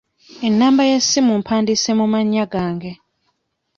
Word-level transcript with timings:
Ennamba 0.47 0.81
y'essimu 0.89 1.31
mpandiise 1.41 1.91
mu 1.99 2.05
mannya 2.13 2.45
gange. 2.53 2.91